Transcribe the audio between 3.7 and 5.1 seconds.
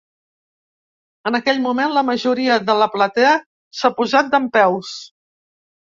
s’ha posat dempeus.